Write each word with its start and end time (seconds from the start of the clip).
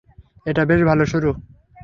এটা 0.45 0.61
বেশ 0.65 0.81
ভালো 0.83 1.03
শুরু! 1.05 1.29